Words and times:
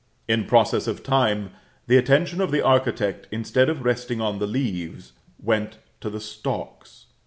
In 0.27 0.45
process 0.45 0.87
of 0.87 1.03
time, 1.03 1.51
the 1.85 1.95
attention 1.95 2.41
of 2.41 2.49
the 2.49 2.63
architect, 2.65 3.27
instead 3.29 3.69
of 3.69 3.85
resting 3.85 4.19
on 4.19 4.39
the 4.39 4.47
leaves, 4.47 5.13
went 5.39 5.77
to 5.99 6.09
the 6.09 6.19
stalks. 6.19 7.05